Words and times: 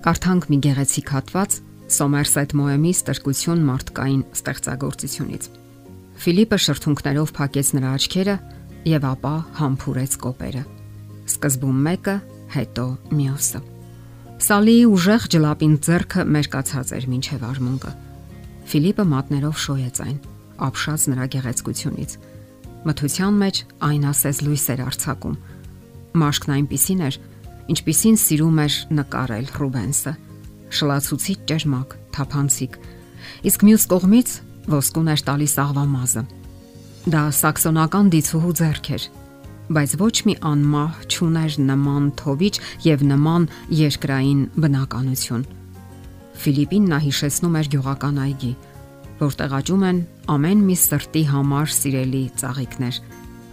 Կարդանք 0.00 0.46
մի 0.48 0.56
գեղեցիկ 0.64 1.10
հատված 1.12 1.54
Սոմերսետ 1.92 2.52
Մոեմի 2.56 2.90
ստրկություն 2.96 3.64
մարդկային 3.66 4.20
ստեղծագործությունից։ 4.32 5.48
Ֆիլիպը 6.24 6.58
շրթունքներով 6.64 7.32
փակեց 7.36 7.72
նրա 7.76 7.90
աչքերը 7.98 8.36
եւ 8.88 9.04
ապա 9.10 9.32
համբուրեց 9.60 10.16
կոպերը։ 10.24 10.62
Սկզբում 11.34 11.82
մեկը, 11.84 12.14
հետո 12.56 12.86
մյուսը։ 13.20 13.60
Սալիի 14.40 14.86
ուժեղ 14.88 15.26
ջլապին 15.36 15.74
ձեռքը 15.84 16.24
մերկացած 16.32 16.92
էր 16.96 17.08
մինչև 17.12 17.44
արմունկը։ 17.50 17.92
Ֆիլիպը 18.72 19.04
մատներով 19.10 19.60
շոյեց 19.68 20.00
այն, 20.06 20.18
ապշած 20.64 21.04
նրա 21.12 21.26
գեղեցկությունից։ 21.36 22.16
Մթության 22.88 23.40
մեջ 23.44 23.60
այն 23.90 24.08
ասես 24.14 24.40
լույս 24.48 24.64
էր 24.72 24.80
արցակում։ 24.88 25.36
Մաշկն 26.20 26.54
այնպիսին 26.56 27.04
էր, 27.10 27.20
ինչպիսին 27.70 28.16
սիրում 28.20 28.60
էր 28.64 28.74
նկարել 28.98 29.46
Ռուբենսը։ 29.60 30.12
Շլացուցիչ 30.70 31.38
ջերմակ, 31.50 31.94
թափանցիկ։ 32.14 32.76
Իսկ 33.50 33.64
մյուս 33.66 33.84
կողմից 33.90 34.34
ոսկուն 34.70 35.10
էր 35.14 35.22
տալիս 35.30 35.54
աղվամազը։ 35.64 36.22
Դա 37.10 37.22
սաքսոնական 37.40 38.10
դիցուհու 38.12 38.56
ձեռք 38.60 38.90
էր, 38.96 39.04
բայց 39.70 39.94
ոչ 40.00 40.16
մի 40.26 40.34
անմահ 40.50 40.98
չուներ 41.10 41.56
նման 41.70 42.08
թովիչ 42.20 42.54
եւ 42.86 43.04
նման 43.10 43.46
երկրային 43.80 44.42
բնականություն։ 44.60 45.46
Ֆիլիպին 46.40 46.90
նա 46.90 46.98
հիշեցնում 47.06 47.56
էր 47.60 47.70
գյուղական 47.76 48.20
այգի, 48.24 48.52
որտեղ 49.20 49.56
աճում 49.60 49.86
են 49.90 50.02
ամեն 50.34 50.66
մի 50.66 50.76
սրտի 50.80 51.24
համար 51.30 51.72
սիրելի 51.76 52.24
ծաղիկներ՝ 52.40 53.00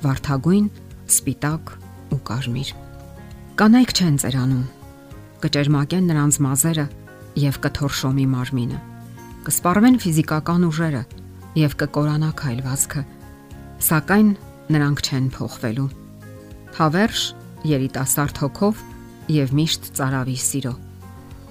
վարդագույն, 0.08 0.68
սպիտակ 1.12 1.74
ու 2.16 2.22
կարմիր։ 2.32 2.87
Կանայք 3.58 3.92
չեն 3.98 4.18
ծերանում։ 4.22 4.66
Կճերմակեն 5.42 6.10
նրանց 6.12 6.36
մազերը 6.46 6.84
եւ 7.42 7.56
կթորշոմի 7.64 8.26
մարմինը։ 8.30 8.82
Կսպառվեն 9.48 9.98
ֆիզիկական 10.04 10.68
ուժերը 10.68 11.02
եւ 11.58 11.74
կկորանա 11.82 12.30
քայլվածքը։ 12.38 13.02
Սակայն 13.88 14.30
նրանք 14.76 15.02
չեն 15.08 15.32
փոխվելու։ 15.38 15.88
Հավերժ, 16.78 17.24
երիտասարդ 17.72 18.44
հոգով 18.46 18.86
եւ 19.40 19.58
միշտ 19.58 19.90
ծարավի 19.98 20.38
սիրո։ 20.46 20.76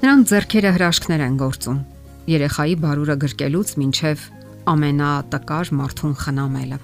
Նրանց 0.07 0.37
зерքերը 0.37 0.75
հրաշքներ 0.79 1.27
են 1.27 1.43
գործում։ 1.43 1.83
Երեխայի 2.37 2.81
բարուրը 2.87 3.19
գրկելուց 3.27 3.75
մինչև 3.83 4.25
ամենատկար 4.77 5.75
մարդուն 5.83 6.17
խնամելը։ 6.23 6.81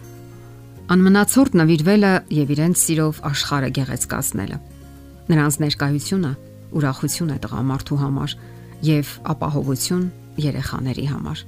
Անմնացորդ 0.93 1.57
նվիրվելը 1.63 2.15
եւ 2.43 2.55
իրենց 2.59 2.83
սիրով 2.83 3.25
աշխարհը 3.33 3.75
գեղեցկացնելը։ 3.79 4.63
Նրանց 5.31 5.59
ներկայությունը 5.63 6.33
ուրախություն 6.73 7.33
է 7.33 7.39
տղամարդու 7.45 7.99
համար 8.03 8.35
եւ 8.87 9.13
ապահովություն 9.33 10.05
երեխաների 10.43 11.07
համար։ 11.13 11.43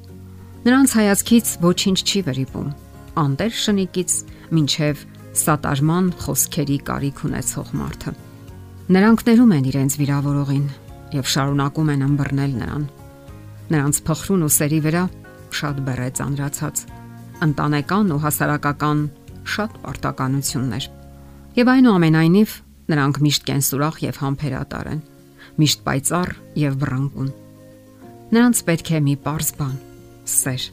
Նրանց 0.64 0.94
հայացքից 0.98 1.46
ոչինչ 1.64 1.98
չի 2.04 2.20
վրիպում։ 2.28 2.68
Անտեր 3.24 3.56
շնիկից 3.64 4.12
մինչև 4.54 5.02
սատարման 5.44 6.06
խոսքերի 6.24 6.78
կարիք 6.88 7.18
ունեցող 7.28 7.72
մարդը։ 7.80 8.12
Նրանք 8.94 9.24
ներում 9.28 9.54
են 9.54 9.68
իրենց 9.70 9.96
վիրավորողին 10.00 10.66
եւ 11.14 11.30
շարունակում 11.34 11.90
են 11.94 12.04
ըմբռնել 12.04 12.52
նրան։ 12.60 12.84
Նրանց 13.74 14.00
փխրուն 14.08 14.44
ու 14.44 14.52
սերի 14.54 14.80
վրա 14.84 15.04
շատ 15.54 15.76
բերեց 15.88 16.20
անրացած 16.24 16.84
ընտանեկան 17.44 18.12
ու 18.14 18.20
հասարակական 18.24 19.00
շատ 19.54 19.72
պարտականություններ։ 19.84 20.84
Եվ 21.58 21.70
այնուամենայնիվ 21.74 22.54
Նրանք 22.90 23.20
միշտ 23.24 23.44
կենսուրախ 23.48 24.00
եւ 24.04 24.16
համբերատար 24.20 24.88
են, 24.92 25.02
միշտ 25.60 25.84
պայծառ 25.86 26.32
եւ 26.60 26.74
բռնկուն։ 26.82 27.30
Նրանց 28.34 28.62
պետք 28.68 28.90
է 28.90 28.98
մի 29.04 29.14
པարզ 29.24 29.50
բան՝ 29.60 29.76
սեր։ 30.34 30.64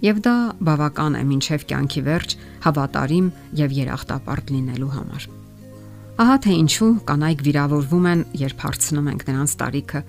Եվ 0.00 0.20
դա 0.24 0.34
բավական 0.66 1.18
է 1.20 1.22
մինչև 1.28 1.66
կյանքի 1.70 2.02
վերջ 2.06 2.34
հավատարիմ 2.64 3.26
եւ 3.60 3.74
երախտապարտ 3.76 4.52
լինելու 4.54 4.90
համար։ 4.96 5.26
Ահա 6.20 6.36
թե 6.44 6.54
ինչու 6.60 6.90
կանայք 7.08 7.42
վիրավորվում 7.46 8.06
են, 8.10 8.22
երբ 8.40 8.64
հարցնում 8.64 9.10
ենք 9.10 9.22
նրանց 9.28 9.52
տարիքը, 9.60 10.00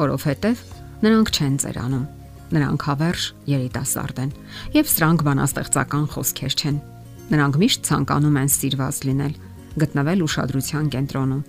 որովհետև 0.00 0.62
նրանք 1.04 1.32
չեն 1.34 1.54
ծերանում։ 1.64 2.04
Նրանք 2.54 2.84
հավերժ 2.88 3.22
երիտասարդ 3.48 4.18
են 4.24 4.32
եւ 4.74 4.90
սրանք 4.94 5.24
բանաստեղծական 5.28 6.04
խոսքեր 6.14 6.56
չեն։ 6.60 6.76
Նրանք 7.34 7.58
միշտ 7.64 7.88
ցանկանում 7.88 8.38
են 8.44 8.50
սիրված 8.54 8.98
լինել 9.08 9.34
գտնվել 9.82 10.24
ուշադրության 10.24 10.86
կենտրոնում։ 10.94 11.42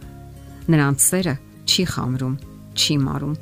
Նրանց 0.74 1.06
սերը 1.06 1.36
չի 1.66 1.84
խամրում, 1.94 2.36
չի 2.76 2.96
մարում։ 3.06 3.36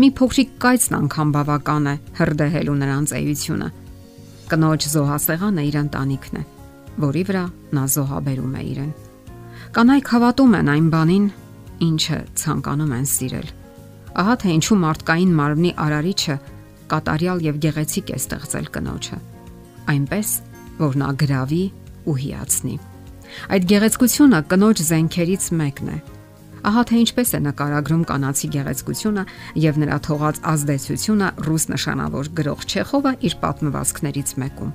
Մի 0.00 0.08
փոքրիկ 0.20 0.50
կայծն 0.62 0.96
անգամ 1.00 1.28
բավական 1.34 1.86
է 1.90 1.94
հրդեհելու 2.20 2.76
նրանց 2.80 3.14
էությունը։ 3.20 3.68
Կնոջ 4.50 4.86
զոհասեղանը 4.90 5.64
իր 5.70 5.76
ընտանիքն 5.80 6.40
է, 6.40 6.42
որի 7.04 7.22
վրա 7.30 7.44
նա 7.76 7.84
զոհաբերում 7.94 8.54
է 8.60 8.62
իրեն։ 8.70 8.92
Կանայք 9.70 10.10
հավատում 10.10 10.54
են 10.60 10.70
այն 10.74 10.86
բանին, 10.94 11.26
ինչը 11.86 12.18
ցանկանում 12.40 12.94
են 12.98 13.06
սիրել։ 13.10 13.48
Ահա 14.20 14.34
թե 14.42 14.54
ինչու 14.58 14.78
մարդկային 14.84 15.34
մարմնի 15.38 15.70
արարիչը 15.84 16.36
կատարյալ 16.90 17.44
եւ 17.46 17.60
գեղեցիկ 17.64 18.10
է 18.10 18.16
ստեղծել 18.20 18.66
կնոջը։ 18.74 19.18
Այնպես, 19.94 20.30
որ 20.80 20.98
նա 21.00 21.10
գրավի 21.22 21.64
ու 22.10 22.16
հիացնի։ 22.20 22.74
Այդ 23.50 23.68
գեղեցկությունը 23.70 24.40
կնոջ 24.50 24.82
զենքերից 24.90 25.50
մեկն 25.60 25.90
է։ 25.90 25.98
Ահա 26.60 26.82
թե 26.90 26.96
ինչպես 27.00 27.30
է 27.32 27.40
նկարագրում 27.46 28.02
կանացի 28.10 28.48
գեղեցկությունը 28.54 29.22
եւ 29.64 29.78
նրա 29.80 29.96
թողած 30.06 30.40
ազդեցությունը 30.50 31.28
ռուս 31.46 31.64
նշանավոր 31.72 32.30
գրող 32.36 32.64
Չեխովը 32.68 33.12
իր 33.30 33.36
պատմվածքներից 33.44 34.32
մեկում։ 34.44 34.72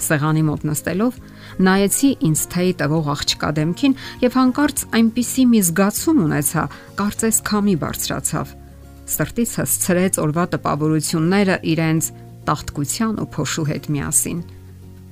Սեղանի 0.00 0.42
մոտ 0.48 0.62
նստելով 0.70 1.18
նայեցի 1.66 2.10
ինձ 2.26 2.42
թեյ 2.54 2.70
տվող 2.80 3.10
աղջկա 3.14 3.50
դեմքին 3.60 3.96
եւ 4.24 4.38
հանկարծ 4.40 4.84
այնպիսի 4.98 5.44
մի 5.50 5.60
զգացում 5.70 6.22
ունեցա, 6.24 6.64
կարծես 7.00 7.40
քամի 7.50 7.74
բարձրացավ։ 7.84 8.54
Սրտից 9.10 9.52
հսցրեց 9.60 10.20
օրվա 10.24 10.44
տպավորությունները 10.54 11.56
իրենց 11.74 12.10
տախտկության 12.48 13.20
ու 13.20 13.28
փոշու 13.36 13.68
հետ 13.70 13.90
միասին։ 13.94 14.40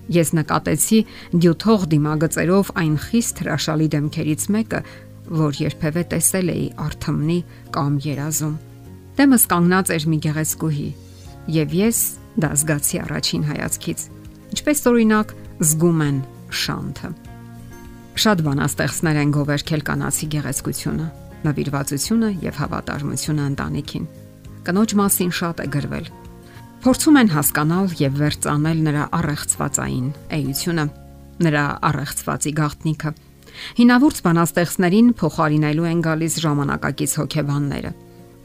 Ես 0.09 0.33
նկատեցի 0.39 0.99
դյութող 1.37 1.85
դիմագծերով 1.93 2.71
այն 2.81 2.95
խիստ 3.05 3.43
հրաշալի 3.43 3.89
դեմքերից 3.95 4.47
մեկը, 4.55 4.81
որ 5.29 5.59
երբևէ 5.61 6.05
տեսել 6.15 6.53
էի 6.55 6.67
արթմնի 6.85 7.39
կամ 7.75 7.99
երազում։ 8.09 8.55
Դեմս 9.19 9.45
կանգնած 9.53 9.93
էր 9.99 10.05
մի 10.09 10.19
գեղեցկուհի, 10.25 10.89
եւ 11.59 11.75
ես 11.79 11.99
դա 12.39 12.51
զգացի 12.63 13.01
առաջին 13.05 13.45
հայացքից։ 13.49 14.05
Ինչպես 14.49 14.83
օրինակ 14.89 15.35
զգում 15.69 16.03
են 16.09 16.19
շանթը։ 16.63 17.11
Շատ 18.19 18.41
բանաստեղծներ 18.49 19.19
են 19.23 19.35
գովերքել 19.37 19.83
կանացի 19.89 20.27
գեղեցկությունը, 20.35 21.09
նվիրվածությունը 21.45 22.31
եւ 22.49 22.63
հավատարմությունը 22.63 23.45
ընտանիքին։ 23.53 24.09
Կնոջ 24.69 24.95
մասին 24.99 25.31
շատ 25.39 25.63
է 25.65 25.67
գրվել, 25.77 26.09
Փորձում 26.79 27.17
են 27.19 27.31
հասկանալ 27.35 27.89
եւ 27.99 28.19
վերցանել 28.23 28.83
նրա 28.87 29.05
առեղծվածային 29.19 30.11
էությունը, 30.37 30.85
նրա 31.43 31.63
առեղծվածի 31.89 32.53
գաղտնիքը։ 32.59 33.11
Հինավուրց 33.79 34.21
բանաստեղծներին 34.27 35.09
փոխարինելու 35.19 35.89
են 35.91 36.03
գալիս 36.07 36.37
ժամանակակից 36.45 37.15
հոգեբանները։ 37.19 37.91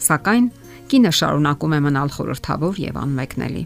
Սակայն 0.08 0.48
կինը 0.90 1.12
շարունակում 1.20 1.76
է 1.78 1.80
մնալ 1.86 2.14
խորթավոր 2.18 2.82
եւ 2.84 2.98
անմեկնելի։ 3.04 3.64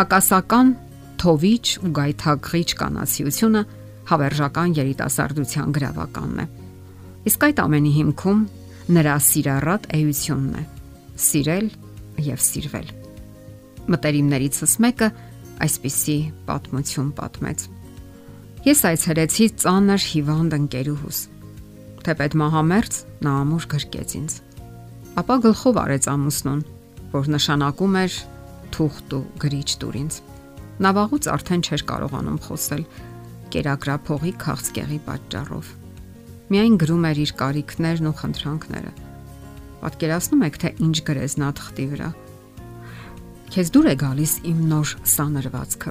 Հակասական 0.00 0.74
թովիչ 1.22 1.66
ու 1.86 1.92
գայթակղիչ 2.00 2.68
կանացիությունը 2.82 3.62
հավերժական 4.10 4.76
երիտասարդության 4.80 5.78
գրավականն 5.78 6.42
է։ 6.42 6.48
Իսկ 7.30 7.48
այդ 7.48 7.64
ամենի 7.68 7.94
հիմքում 8.02 8.42
նրա 8.98 9.16
սիրառատ 9.30 9.88
էությունն 10.02 10.60
է՝ 10.60 10.66
սիրել 11.30 11.72
եւ 12.34 12.46
սիրվել 12.50 12.94
մտերիմներիցս 13.92 14.74
մեկը 14.84 15.08
այսպիսի 15.64 16.16
պատմություն 16.48 17.10
պատմեց։ 17.18 17.64
Ես 18.64 18.80
այցելեցի 18.90 19.46
ծանր 19.60 20.04
հիվանդ 20.14 20.56
ընկերուհուս։ 20.58 21.18
Թեպետ 22.04 22.36
մահամերձ 22.40 22.98
նա 23.24 23.34
ամուր 23.44 23.66
գրկեց 23.74 24.14
ինձ։ 24.20 24.36
Ապա 25.20 25.36
գլխով 25.44 25.80
արեց 25.84 26.08
ամուսնուն, 26.14 26.62
որ 27.14 27.30
նշանակում 27.34 27.98
էր 28.00 28.16
թուղթ 28.74 29.14
ու 29.14 29.22
գրիչ 29.44 29.68
տուր 29.84 29.98
ինձ։ 30.00 30.18
Նա 30.84 30.90
վաղուց 30.98 31.28
արդեն 31.34 31.64
չէր 31.68 31.84
կարողանում 31.92 32.40
խոսել 32.48 32.84
կերակրափողի 33.54 34.32
քաղցկեղի 34.44 35.00
պատճառով։ 35.06 35.72
Միայն 36.50 36.78
գրում 36.82 37.04
էր 37.08 37.20
իր 37.24 37.32
կարիքներն 37.44 38.08
ու 38.10 38.16
խնդրանքները։ 38.24 38.92
Պատկերացնում 39.84 40.44
եք, 40.48 40.58
թե 40.64 40.70
ինչ 40.88 40.96
գրեց 41.08 41.36
նա 41.44 41.48
թղթի 41.60 41.86
վրա 41.92 42.08
Քեզ 43.54 43.68
դուր 43.70 43.86
է 43.86 43.94
գալիս 44.00 44.32
իմ 44.50 44.62
նոր 44.66 44.92
սանրվածքը։ 45.06 45.90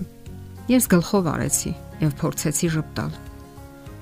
Ես 0.68 0.88
գլխով 0.92 1.30
արեցի 1.31 1.71
եւ 2.01 2.15
փորձեցի 2.19 2.69
ճպտալ։ 2.74 3.13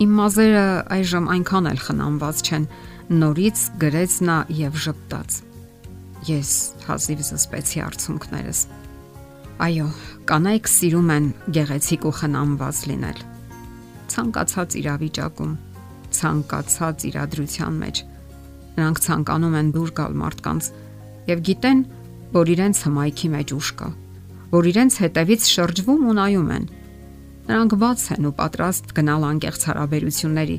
Իմ 0.01 0.15
մազերը 0.17 0.63
այժմ 0.95 1.29
այնքան 1.35 1.69
էլ 1.71 1.81
խնամված 1.85 2.41
չեն, 2.41 2.65
նորից 3.21 3.63
գրեց 3.85 4.17
նա 4.31 4.37
եւ 4.61 4.81
ճպտաց։ 4.85 5.37
ես 6.31 6.51
հազիվ 6.87 7.21
զսպեցի 7.27 7.79
արցունքներս։ 7.85 8.59
Այո, 9.61 9.87
կանայք 10.29 10.67
սիրում 10.73 11.09
են 11.21 11.31
գեղեցիկ 11.61 12.05
ու 12.09 12.15
խնամված 12.17 12.81
լինել։ 12.91 13.23
Ցանկացած 14.11 14.77
իրավիճակում, 14.81 15.53
ցանկացած 16.17 17.05
իրադրության 17.13 17.81
մեջ 17.85 18.05
նրանք 18.77 19.01
ցանկանում 19.05 19.57
են 19.61 19.71
դուր 19.75 19.91
գալ 19.97 20.13
մարդկանց 20.21 20.69
եւ 21.29 21.41
գիտեն, 21.47 21.81
որ 22.31 22.51
իրենց 22.55 22.83
հմայքի 22.87 23.29
մեջ 23.35 23.53
ուժ 23.57 23.69
կա, 23.79 23.89
որ 24.51 24.69
իրենց 24.71 24.93
հետևից 25.03 25.47
շրջվում 25.55 26.05
ու 26.11 26.15
նայում 26.19 26.51
են։ 26.57 26.67
Նրանք 27.51 27.73
բաց 27.81 28.05
են 28.15 28.27
ու 28.29 28.35
պատրաստ 28.39 28.93
գնալ 28.97 29.25
անկեղծ 29.31 29.65
հարաբերությունների, 29.71 30.57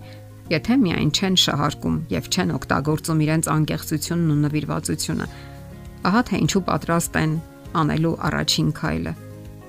եթե 0.53 0.75
միայն 0.83 1.11
չեն 1.17 1.39
շահարկում 1.43 1.97
եւ 2.13 2.29
չեն 2.33 2.53
օգտագործում 2.59 3.23
իրենց 3.25 3.49
անկեղծությունն 3.57 4.33
ու 4.33 4.41
նվիրվածությունը։ 4.43 5.27
Ահա 6.03 6.23
թե 6.29 6.43
ինչու 6.43 6.63
պատրաստ 6.69 7.19
են 7.23 7.33
անելու 7.83 8.19
առաջին 8.29 8.69
քայլը 8.83 9.15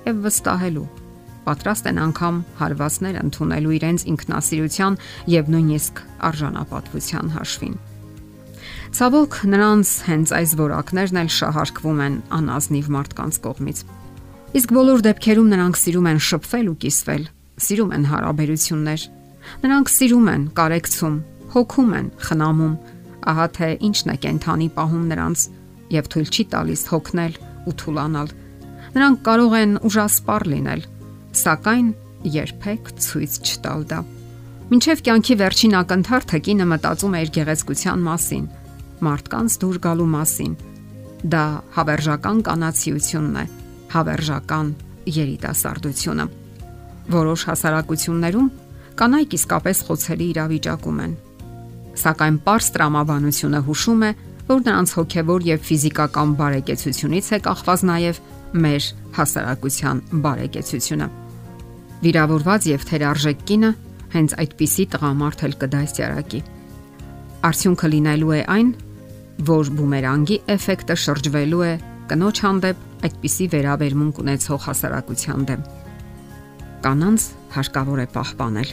եւ 0.04 0.20
վստահելու 0.28 0.88
պատրաստ 1.44 1.88
են 1.90 1.98
անգամ 2.04 2.36
հարվածներ 2.60 3.18
ընդունելու 3.20 3.74
իրենց 3.78 4.06
ինքնասիրության 4.12 5.00
եւ 5.34 5.50
նույնիսկ 5.54 6.00
արժանապատվության 6.28 7.34
հաշվին։ 7.36 7.76
Ցավոք 8.92 9.36
նրանց 9.48 9.90
հենց 10.04 10.32
այս 10.38 10.50
որակներն 10.60 11.18
էլ 11.24 11.30
շահարկվում 11.34 12.00
են 12.04 12.16
անազնիվ 12.38 12.90
մարդկանց 12.94 13.38
կողմից։ 13.44 13.78
Իսկ 14.54 14.74
բոլոր 14.76 15.04
դեպքերում 15.08 15.48
նրանք 15.54 15.78
սիրում 15.80 16.08
են 16.10 16.20
շփվել 16.28 16.68
ու 16.70 16.76
կիսվել, 16.84 17.24
սիրում 17.64 17.94
են 17.96 18.04
հարաբերություններ։ 18.12 19.06
Նրանք 19.64 19.92
սիրում 19.94 20.28
են 20.34 20.42
կարեկցում, 20.58 21.16
հոգում 21.54 21.90
են, 21.98 22.06
խնամում։ 22.28 22.74
Ահա 23.24 23.46
թե 23.56 23.68
ինչն 23.88 24.12
է 24.14 24.16
կենթանի 24.24 24.68
պահում 24.78 25.04
նրանց 25.10 25.44
եւ 25.94 26.08
թույլ 26.12 26.28
չի 26.34 26.44
տալիս 26.54 26.82
հոգնել 26.92 27.38
ու 27.64 27.74
թուլանալ։ 27.80 28.34
Նրանք 28.94 29.22
կարող 29.26 29.54
են 29.58 29.72
ուժասպառ 29.88 30.44
լինել, 30.54 30.82
սակայն 31.44 31.88
երբեք 32.34 32.90
ցույց 33.04 33.32
չտալ 33.44 33.80
դա։ 33.90 33.98
Մինչև 34.70 35.02
կյանքի 35.04 35.34
վերջին 35.40 35.74
ակնթարթը 35.80 36.38
կինը 36.44 36.66
մտածում 36.72 37.14
է 37.14 37.22
իր 37.24 37.32
գեղեցկության 37.34 38.04
մասին, 38.04 38.44
մարդկանց 39.04 39.56
դուր 39.64 39.78
գալու 39.84 40.08
մասին։ 40.14 40.54
Դա 41.34 41.44
հավերժական 41.76 42.42
կանացիությունն 42.48 43.36
է, 43.40 43.44
հավերժական 43.94 44.72
երիտասարդությունը։ 45.14 46.26
Որոշ 47.14 47.40
հասարակություններում 47.48 48.48
կանայք 49.00 49.34
իսկապես 49.38 49.82
խոցելի 49.88 50.26
իրավիճակում 50.34 51.00
են։ 51.04 51.16
Սակայն 52.04 52.38
པարս 52.44 52.68
տրամաբանությունը 52.74 53.60
հուշում 53.68 54.04
է, 54.04 54.10
որ 54.44 54.62
նրանց 54.64 54.94
հոգևոր 54.98 55.44
եւ 55.48 55.60
ֆիզիկական 55.68 56.32
բարեկեցությունից 56.40 57.28
է 57.34 57.38
կախված 57.44 57.84
նաեւ 57.90 58.18
մեր 58.64 58.88
հասարակության 59.18 60.00
բարեկեցությունը։ 60.24 61.06
Վիրավորված 62.04 62.66
եւ 62.68 62.84
թերարժեք 62.90 63.44
կինը 63.48 63.70
հենց 64.14 64.34
այդպիսի 64.44 64.84
տղամարդ 64.94 65.44
էլ 65.48 65.54
կդասյարակի։ 65.62 66.40
Արդյունքը 67.48 67.88
լինելու 67.94 68.34
է 68.34 68.42
այն, 68.54 68.68
որ 69.42 69.70
բումերանգի 69.74 70.36
էֆեկտը 70.54 70.96
շրջվելու 71.04 71.62
է 71.66 71.72
կնոջ 72.10 72.40
հանդեպ 72.44 72.84
այդպիսի 73.08 73.46
վերաբերմունք 73.54 74.20
ունեցող 74.24 74.60
հասարակության 74.68 75.46
դեմ։ 75.50 75.64
Կանանց 76.84 77.26
հարկավոր 77.54 78.02
է 78.04 78.06
պահպանել 78.14 78.70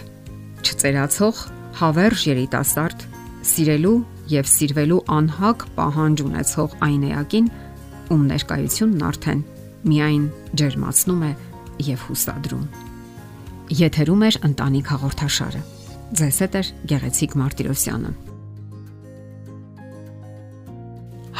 չծերացող 0.61 1.41
հավերժ 1.81 2.25
երիտասարդ 2.31 3.05
սիրելու 3.51 3.97
եւ 4.31 4.49
սիրվելու 4.51 5.01
անհակ 5.17 5.65
պահանջ 5.77 6.23
ունեցող 6.27 6.75
այն 6.87 7.05
էակին, 7.11 7.47
ում 8.11 8.25
ներկայությունն 8.31 9.05
արդեն 9.11 9.43
միայն 9.91 10.25
ջերմացնում 10.61 11.23
է 11.27 11.31
եւ 11.91 12.03
հուսադրում։ 12.09 12.65
Եթերում 13.81 14.25
է 14.27 14.33
ընտանիք 14.51 14.91
հաղորդաշարը։ 14.95 15.63
Ձեզ 16.21 16.43
հետ 16.45 16.59
է 16.59 16.63
Գեղեցիկ 16.91 17.39
Մարտիրոսյանը։ 17.39 18.30